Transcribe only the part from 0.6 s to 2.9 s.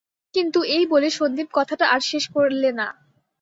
এই বলে সন্দীপ কথাটা আর শেষ করলে না।